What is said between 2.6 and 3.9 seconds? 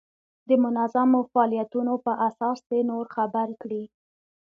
دې نور خبر کړي.